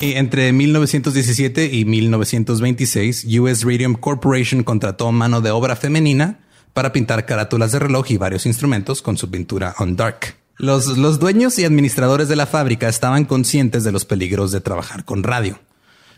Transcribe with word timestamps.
entre 0.00 0.52
1917 0.52 1.72
y 1.72 1.84
1926, 1.84 3.26
US 3.40 3.64
Radium 3.64 3.94
Corporation 3.94 4.62
contrató 4.62 5.10
mano 5.10 5.40
de 5.40 5.50
obra 5.50 5.74
femenina 5.74 6.40
para 6.74 6.92
pintar 6.92 7.24
carátulas 7.24 7.72
de 7.72 7.78
reloj 7.78 8.10
y 8.10 8.18
varios 8.18 8.44
instrumentos 8.44 9.00
con 9.00 9.16
su 9.16 9.30
pintura 9.30 9.74
on 9.78 9.96
dark. 9.96 10.36
Los, 10.58 10.98
los 10.98 11.18
dueños 11.18 11.58
y 11.58 11.64
administradores 11.64 12.28
de 12.28 12.36
la 12.36 12.46
fábrica 12.46 12.88
estaban 12.88 13.24
conscientes 13.24 13.84
de 13.84 13.92
los 13.92 14.04
peligros 14.04 14.52
de 14.52 14.60
trabajar 14.60 15.04
con 15.04 15.22
radio. 15.22 15.58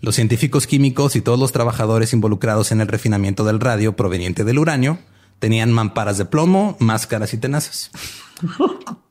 Los 0.00 0.14
científicos 0.14 0.66
químicos 0.66 1.16
y 1.16 1.20
todos 1.20 1.38
los 1.38 1.52
trabajadores 1.52 2.12
involucrados 2.12 2.72
en 2.72 2.80
el 2.80 2.88
refinamiento 2.88 3.44
del 3.44 3.60
radio 3.60 3.96
proveniente 3.96 4.44
del 4.44 4.58
uranio 4.58 4.98
tenían 5.38 5.72
mamparas 5.72 6.18
de 6.18 6.24
plomo, 6.24 6.76
máscaras 6.78 7.34
y 7.34 7.38
tenazas. 7.38 7.90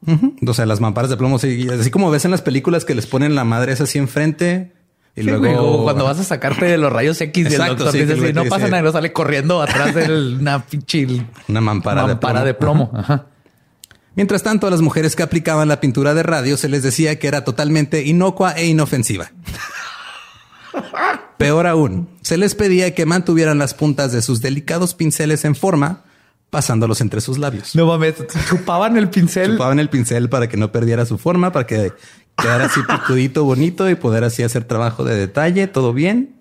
Ujú. 0.07 0.35
O 0.47 0.53
sea, 0.53 0.65
las 0.65 0.81
mamparas 0.81 1.09
de 1.09 1.17
plomo, 1.17 1.39
sí, 1.39 1.67
así 1.69 1.89
como 1.89 2.11
ves 2.11 2.25
en 2.25 2.31
las 2.31 2.41
películas 2.41 2.85
que 2.85 2.95
les 2.95 3.07
ponen 3.07 3.35
la 3.35 3.43
madre 3.43 3.73
esa 3.73 3.85
así 3.85 3.97
enfrente 3.97 4.73
y 5.15 5.21
Sí, 5.21 5.29
luego 5.29 5.83
cuando 5.83 6.03
vas 6.03 6.19
a 6.19 6.23
sacarte 6.23 6.65
de 6.65 6.77
los 6.77 6.91
rayos 6.91 7.19
X 7.21 7.47
Exacto, 7.47 7.85
doctor 7.85 8.17
sí, 8.17 8.33
no 8.33 8.45
pasa 8.45 8.67
nada, 8.67 8.81
luego 8.81 8.97
sale 8.97 9.13
corriendo 9.13 9.61
atrás 9.61 9.95
de 9.95 10.35
una 10.39 10.65
pinche 10.65 11.07
una 11.47 11.61
mampara, 11.61 12.05
mampara 12.05 12.43
de 12.43 12.53
plomo. 12.53 12.91
Ajá. 12.93 13.27
Mientras 14.15 14.43
tanto, 14.43 14.67
a 14.67 14.69
las 14.69 14.81
mujeres 14.81 15.15
que 15.15 15.23
aplicaban 15.23 15.67
la 15.67 15.81
pintura 15.81 16.13
de 16.13 16.23
radio 16.23 16.57
se 16.57 16.69
les 16.69 16.83
decía 16.83 17.19
que 17.19 17.27
era 17.27 17.43
totalmente 17.43 18.05
inocua 18.05 18.53
e 18.53 18.67
inofensiva. 18.67 19.31
Peor 21.37 21.67
aún, 21.67 22.07
se 22.21 22.37
les 22.37 22.55
pedía 22.55 22.95
que 22.95 23.05
mantuvieran 23.05 23.57
las 23.57 23.73
puntas 23.73 24.13
de 24.13 24.21
sus 24.21 24.41
delicados 24.41 24.93
pinceles 24.93 25.43
en 25.43 25.55
forma, 25.55 26.03
pasándolos 26.49 27.01
entre 27.01 27.21
sus 27.21 27.37
labios. 27.37 27.75
No 27.75 27.85
mames, 27.85 28.15
chupaban 28.49 28.97
el 28.97 29.09
pincel. 29.09 29.53
Chupaban 29.53 29.79
el 29.79 29.89
pincel 29.89 30.29
para 30.29 30.47
que 30.47 30.57
no 30.57 30.71
perdiera 30.71 31.05
su 31.05 31.17
forma, 31.17 31.51
para 31.51 31.67
que 31.67 31.91
quedara 32.37 32.65
así 32.65 32.81
picudito, 32.87 33.43
bonito 33.43 33.89
y 33.89 33.95
poder 33.95 34.23
así 34.23 34.43
hacer 34.43 34.63
trabajo 34.63 35.03
de 35.03 35.15
detalle, 35.15 35.67
todo 35.67 35.93
bien. 35.93 36.35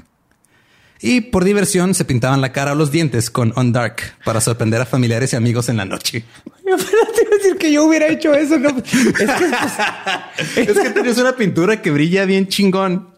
Y 1.01 1.21
por 1.21 1.45
diversión 1.45 1.93
se 1.93 2.05
pintaban 2.05 2.41
la 2.41 2.53
cara 2.53 2.73
o 2.73 2.75
los 2.75 2.91
dientes 2.91 3.29
con 3.29 3.53
On 3.57 3.73
Dark 3.73 3.97
para 4.25 4.41
sorprender 4.41 4.81
a 4.81 4.87
familiares 4.87 5.33
y 5.33 5.37
amigos 5.37 5.69
en 5.69 5.77
la 5.77 5.85
noche. 5.85 6.25
A 6.67 7.37
decir 7.37 7.59
que 7.59 7.73
yo 7.73 7.85
hubiera 7.85 8.09
hecho 8.09 8.33
eso. 8.33 8.59
No, 8.59 8.71
es 8.71 8.75
que 8.75 9.13
pues, 9.13 10.57
Es 10.69 10.79
que 10.79 10.91
tienes 10.91 11.19
una 11.19 11.37
pintura 11.37 11.83
que 11.83 11.91
brilla 11.91 12.25
bien 12.25 12.49
chingón. 12.49 13.14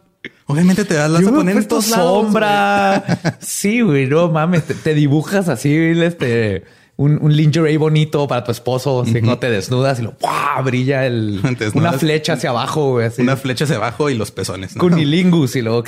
Obviamente 0.47 0.85
te 0.85 0.95
vas, 0.95 1.09
la 1.09 1.13
vas 1.19 1.21
yo 1.21 1.29
a 1.29 1.33
poner 1.33 1.51
en 1.51 1.57
puesto 1.57 1.75
todos 1.75 1.89
lados, 1.89 2.23
sombra. 2.25 3.37
sí, 3.41 3.81
güey, 3.81 4.07
no 4.07 4.29
mames, 4.29 4.63
te, 4.63 4.73
te 4.73 4.93
dibujas 4.93 5.49
así, 5.49 5.75
este, 5.75 6.63
un, 6.95 7.19
un 7.21 7.35
lingerie 7.35 7.77
bonito 7.77 8.27
para 8.27 8.43
tu 8.45 8.51
esposo, 8.51 9.01
así 9.01 9.19
como 9.19 9.37
te 9.39 9.49
desnudas 9.51 9.99
y 9.99 10.03
lo 10.03 10.13
¡guau! 10.21 10.63
brilla 10.63 11.05
el, 11.05 11.41
una 11.73 11.91
flecha 11.93 12.33
hacia 12.33 12.51
abajo, 12.51 12.99
así. 12.99 13.15
güey. 13.17 13.27
Una 13.27 13.35
flecha 13.35 13.65
hacia 13.65 13.75
abajo 13.75 14.09
y 14.09 14.15
los 14.15 14.31
pezones. 14.31 14.75
¿no? 14.75 14.79
Cunilingus 14.81 15.55
y 15.57 15.61
luego 15.61 15.83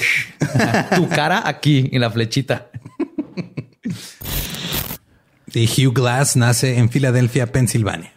tu 0.95 1.07
cara 1.07 1.41
aquí 1.47 1.89
y 1.91 1.97
la 1.99 2.11
flechita. 2.11 2.69
Y 5.53 5.65
Hugh 5.87 5.93
Glass 5.93 6.35
nace 6.35 6.77
en 6.77 6.89
Filadelfia, 6.89 7.51
Pensilvania. 7.51 8.13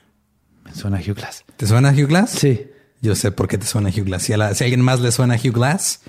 Me 0.65 0.75
suena 0.75 0.99
Hugh 0.99 1.15
Glass. 1.15 1.45
¿Te 1.57 1.67
suena 1.67 1.91
Hugh 1.91 2.07
Glass? 2.09 2.31
Sí. 2.31 2.67
Yo 3.01 3.15
sé 3.15 3.33
por 3.33 3.49
qué 3.49 3.59
te 3.59 3.67
suena 3.67 3.89
Hugh 3.89 4.05
Glass. 4.05 4.23
Si 4.25 4.33
a, 4.33 4.37
la- 4.37 4.55
si 4.55 4.63
a 4.63 4.67
alguien 4.67 4.83
más 4.83 5.01
le 5.01 5.11
suena 5.13 5.37
Hugh 5.37 5.53
Glass, 5.53 6.01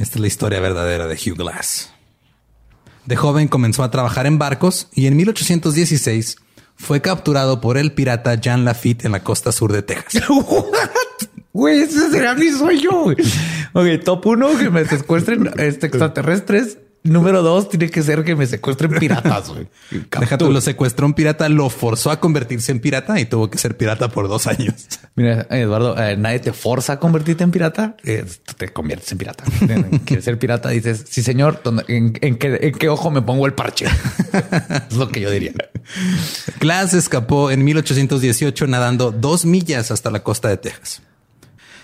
esta 0.00 0.16
es 0.16 0.20
la 0.20 0.26
historia 0.26 0.60
verdadera 0.60 1.06
de 1.06 1.14
Hugh 1.14 1.36
Glass. 1.36 1.92
De 3.04 3.16
joven 3.16 3.48
comenzó 3.48 3.82
a 3.82 3.90
trabajar 3.90 4.26
en 4.26 4.38
barcos 4.38 4.88
y 4.92 5.06
en 5.06 5.16
1816 5.16 6.36
fue 6.74 7.02
capturado 7.02 7.60
por 7.60 7.76
el 7.76 7.92
pirata 7.92 8.34
Jean 8.34 8.64
Lafitte 8.64 9.04
en 9.04 9.12
la 9.12 9.22
costa 9.22 9.52
sur 9.52 9.72
de 9.72 9.82
Texas. 9.82 10.24
Güey, 11.52 11.80
ese 11.80 12.10
será 12.12 12.36
mi 12.36 12.48
sueño. 12.52 13.06
Ok, 13.72 14.04
top 14.04 14.24
uno, 14.26 14.56
que 14.56 14.70
me 14.70 14.84
secuestren 14.84 15.50
este, 15.58 15.88
extraterrestres. 15.88 16.78
Número 17.02 17.42
dos, 17.42 17.70
tiene 17.70 17.88
que 17.90 18.02
ser 18.02 18.24
que 18.24 18.36
me 18.36 18.46
secuestren 18.46 18.90
piratas. 18.98 19.50
Deja 20.20 20.36
tú, 20.36 20.52
lo 20.52 20.60
secuestró 20.60 21.06
un 21.06 21.14
pirata, 21.14 21.48
lo 21.48 21.70
forzó 21.70 22.10
a 22.10 22.20
convertirse 22.20 22.72
en 22.72 22.80
pirata 22.80 23.18
y 23.18 23.24
tuvo 23.24 23.48
que 23.48 23.56
ser 23.56 23.76
pirata 23.76 24.10
por 24.10 24.28
dos 24.28 24.46
años. 24.46 24.74
Mira, 25.14 25.46
Eduardo, 25.50 25.96
eh, 25.98 26.16
nadie 26.18 26.40
te 26.40 26.52
forza 26.52 26.94
a 26.94 26.98
convertirte 27.00 27.42
en 27.42 27.50
pirata. 27.50 27.96
Eh, 28.04 28.24
tú 28.44 28.52
te 28.54 28.68
conviertes 28.68 29.10
en 29.12 29.18
pirata. 29.18 29.44
Quieres 30.04 30.24
ser 30.26 30.38
pirata, 30.38 30.68
dices, 30.68 31.04
sí, 31.08 31.22
señor, 31.22 31.60
¿dónde- 31.64 31.84
en, 31.88 32.18
en 32.20 32.36
qué, 32.36 32.58
en 32.60 32.72
qué 32.74 32.88
ojo 32.90 33.10
me 33.10 33.22
pongo 33.22 33.46
el 33.46 33.54
parche? 33.54 33.86
es 34.90 34.96
lo 34.96 35.08
que 35.08 35.20
yo 35.20 35.30
diría. 35.30 35.52
Glass 36.60 36.92
escapó 36.92 37.50
en 37.50 37.64
1818 37.64 38.66
nadando 38.66 39.10
dos 39.10 39.44
millas 39.46 39.90
hasta 39.90 40.10
la 40.10 40.22
costa 40.22 40.48
de 40.48 40.58
Texas. 40.58 41.02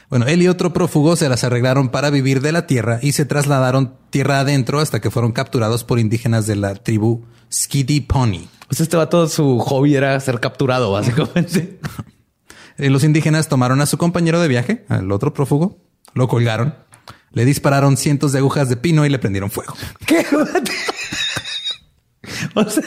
Bueno, 0.09 0.27
él 0.27 0.43
y 0.43 0.49
otro 0.49 0.73
prófugo 0.73 1.17
se 1.17 1.29
las 1.29 1.43
arreglaron 1.43 1.89
para 1.89 2.11
vivir 2.11 2.41
de 2.41 2.53
la 2.53 2.67
tierra 2.67 3.01
y 3.03 3.13
se 3.13 3.25
trasladaron 3.25 3.95
tierra 4.11 4.41
adentro 4.41 4.79
hasta 4.81 5.01
que 5.01 5.11
fueron 5.11 5.33
capturados 5.33 5.83
por 5.83 5.99
indígenas 5.99 6.47
de 6.47 6.57
la 6.57 6.75
tribu 6.75 7.25
Skiddy 7.53 8.03
Pony. 8.03 8.47
Pues 8.69 8.81
este 8.81 8.97
vato, 8.97 9.27
su 9.29 9.59
hobby 9.59 9.97
era 9.97 10.19
ser 10.21 10.39
capturado, 10.41 10.93
básicamente. 10.93 11.81
Eh, 12.79 12.91
Los 12.91 13.05
indígenas 13.05 13.49
tomaron 13.49 13.81
a 13.81 13.87
su 13.87 13.97
compañero 13.97 14.39
de 14.39 14.49
viaje, 14.49 14.85
al 14.91 15.11
otro 15.11 15.33
prófugo, 15.33 15.79
lo 16.13 16.29
colgaron, 16.29 16.75
le 17.33 17.47
dispararon 17.47 17.97
cientos 17.97 18.33
de 18.33 18.39
agujas 18.41 18.69
de 18.69 18.77
pino 18.77 19.07
y 19.07 19.09
le 19.09 19.19
prendieron 19.19 19.51
fuego. 19.51 19.75
¿Qué? 20.07 20.27
o 22.55 22.65
sea, 22.69 22.85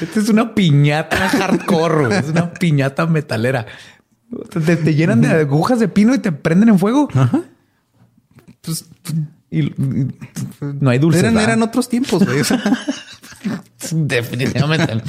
esta 0.00 0.18
es 0.20 0.28
una 0.28 0.52
piñata 0.52 1.28
hardcore, 1.28 2.18
es 2.18 2.26
una 2.30 2.52
piñata 2.54 3.06
metalera. 3.06 3.66
Te, 4.50 4.76
te 4.76 4.94
llenan 4.94 5.20
de 5.20 5.28
agujas 5.28 5.78
de 5.78 5.88
pino 5.88 6.14
y 6.14 6.18
te 6.18 6.32
prenden 6.32 6.68
en 6.68 6.78
fuego. 6.78 7.08
Pues, 8.62 8.84
y, 9.50 9.60
y- 9.66 10.08
no 10.80 10.90
hay 10.90 10.98
dulces. 10.98 11.22
Eran, 11.22 11.38
eran 11.38 11.62
otros 11.62 11.88
tiempos, 11.88 12.24
güey. 12.24 12.42
Definitivamente. 13.92 15.02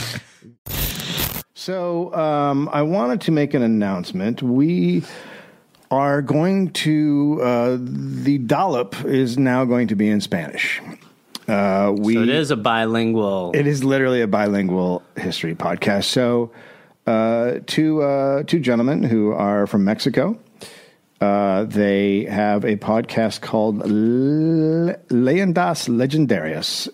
So 1.53 2.13
um, 2.13 2.69
I 2.71 2.81
wanted 2.83 3.21
to 3.21 3.31
make 3.31 3.53
an 3.53 3.63
announcement. 3.63 4.41
We 4.43 5.03
are 5.89 6.21
going 6.21 6.69
to 6.71 7.39
uh, 7.43 7.77
the 7.79 8.37
dollop 8.39 8.95
is 9.05 9.37
now 9.37 9.65
going 9.65 9.87
to 9.87 9.95
be 9.95 10.07
in 10.07 10.21
Spanish. 10.21 10.81
Uh, 11.47 11.93
we 11.97 12.13
So 12.15 12.21
it 12.23 12.29
is 12.29 12.51
a 12.51 12.57
bilingual. 12.57 13.51
it 13.55 13.65
is 13.67 13.83
literally 13.83 14.21
a 14.21 14.27
bilingual 14.27 15.01
history 15.15 15.55
podcast. 15.55 16.03
So 16.05 16.51
uh, 17.07 17.59
two 17.65 18.01
uh, 18.01 18.43
two 18.43 18.59
gentlemen 18.59 19.03
who 19.03 19.31
are 19.31 19.65
from 19.67 19.83
Mexico. 19.85 20.37
Uh, 21.19 21.63
they 21.63 22.25
have 22.25 22.63
a 22.63 22.75
podcast 22.75 23.41
called 23.41 23.77
Le- 23.79 24.97
Leyendas 25.09 25.89
Legendarias, 25.89 26.87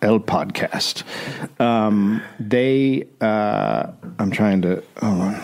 El 0.00 0.18
Podcast. 0.20 1.02
Um, 1.60 2.22
they, 2.38 3.06
uh, 3.20 3.88
I'm 4.18 4.30
trying 4.30 4.62
to, 4.62 4.82
hold 5.02 5.20
on. 5.20 5.42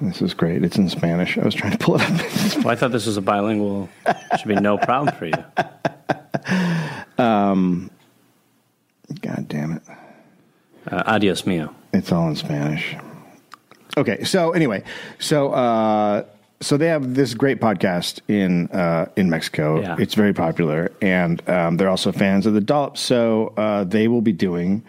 This 0.00 0.22
is 0.22 0.32
great. 0.32 0.62
It's 0.62 0.76
in 0.76 0.88
Spanish. 0.88 1.36
I 1.36 1.44
was 1.44 1.54
trying 1.54 1.72
to 1.72 1.78
pull 1.78 1.96
it 1.96 2.02
up. 2.02 2.20
Well, 2.64 2.68
I 2.68 2.76
thought 2.76 2.92
this 2.92 3.06
was 3.06 3.16
a 3.16 3.22
bilingual. 3.22 3.88
Should 4.38 4.48
be 4.48 4.54
no 4.54 4.78
problem 4.78 5.14
for 5.16 5.26
you. 5.26 5.32
Um, 7.18 7.90
God 9.22 9.46
damn 9.48 9.72
it. 9.72 9.82
Uh, 10.86 11.02
adios 11.06 11.46
mio. 11.46 11.74
It's 11.96 12.12
all 12.12 12.28
in 12.28 12.36
Spanish. 12.36 12.94
Okay, 13.96 14.24
so 14.24 14.50
anyway, 14.50 14.84
so 15.18 15.52
uh, 15.52 16.24
so 16.60 16.76
they 16.76 16.88
have 16.88 17.14
this 17.14 17.32
great 17.32 17.60
podcast 17.60 18.20
in 18.28 18.68
uh, 18.68 19.06
in 19.16 19.30
Mexico. 19.30 19.80
Yeah. 19.80 19.96
It's 19.98 20.14
very 20.14 20.34
popular, 20.34 20.92
and 21.00 21.46
um, 21.48 21.78
they're 21.78 21.88
also 21.88 22.12
fans 22.12 22.44
of 22.44 22.52
the 22.52 22.60
dollop. 22.60 22.98
So 22.98 23.54
uh, 23.56 23.84
they 23.84 24.08
will 24.08 24.20
be 24.20 24.32
doing 24.32 24.84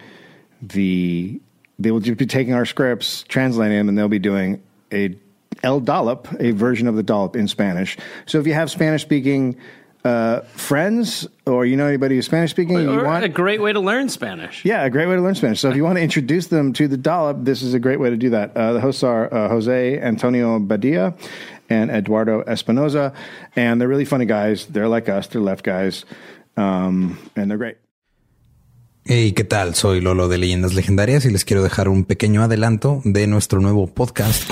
the 0.62 1.40
they 1.80 1.92
will 1.92 2.02
just 2.02 2.18
be 2.18 2.26
taking 2.26 2.54
our 2.54 2.66
scripts, 2.66 3.24
translating 3.24 3.78
them, 3.78 3.88
and 3.88 3.98
they'll 3.98 4.10
be 4.10 4.20
doing 4.20 4.62
a 4.92 5.16
El 5.64 5.80
Dollop, 5.80 6.28
a 6.40 6.52
version 6.52 6.88
of 6.88 6.96
the 6.96 7.04
dollop 7.04 7.36
in 7.36 7.48
Spanish. 7.48 7.98
So 8.26 8.40
if 8.40 8.46
you 8.48 8.54
have 8.54 8.70
Spanish 8.70 9.02
speaking 9.02 9.58
uh, 10.04 10.42
friends 10.56 11.28
or 11.46 11.66
you 11.66 11.76
know 11.76 11.86
anybody 11.88 12.16
who's 12.16 12.26
Spanish 12.26 12.52
speaking, 12.52 12.80
you 12.80 13.00
Or 13.00 13.04
want 13.06 13.24
a 13.26 13.30
great 13.30 13.62
way 13.62 13.74
to 13.74 13.80
learn 13.80 14.10
Spanish. 14.10 14.64
yeah, 14.64 14.86
a 14.86 14.90
great 14.90 15.08
way 15.08 15.16
to 15.16 15.22
learn 15.22 15.36
Spanish. 15.36 15.60
So 15.60 15.70
if 15.70 15.76
you 15.76 15.84
want 15.84 15.98
to 15.98 16.02
introduce 16.04 16.48
them 16.48 16.72
to 16.74 16.88
the 16.88 16.98
dollop, 16.98 17.44
this 17.44 17.62
is 17.62 17.74
a 17.74 17.80
great 17.80 18.00
way 18.00 18.10
to 18.10 18.18
do 18.18 18.30
that. 18.32 18.56
Uh, 18.56 18.74
the 18.74 18.80
hosts 18.82 19.04
are 19.04 19.34
uh, 19.34 19.50
Jose 19.50 20.00
Antonio 20.00 20.60
Badia 20.60 21.14
and 21.70 21.92
Eduardo 21.92 22.44
Espinoza, 22.44 23.14
and 23.56 23.82
they're 23.82 23.90
really 23.90 24.06
funny 24.06 24.26
guys. 24.26 24.66
They're 24.68 24.88
like 24.88 25.10
us. 25.10 25.28
They're 25.28 25.42
left 25.42 25.64
guys, 25.66 26.06
um, 26.56 27.18
and 27.36 27.50
they're 27.52 27.58
great. 27.58 27.78
Hey, 29.04 29.32
¿qué 29.32 29.44
tal? 29.46 29.74
Soy 29.74 30.02
Lolo 30.02 30.28
de 30.28 30.38
Leyendas 30.38 30.74
Legendarias 30.74 31.26
y 31.26 31.32
les 31.32 31.46
quiero 31.46 31.64
dejar 31.64 31.88
un 31.88 32.04
pequeño 32.04 32.44
adelanto 32.44 33.02
de 33.06 33.26
nuestro 33.28 33.62
nuevo 33.62 33.88
podcast. 33.88 34.52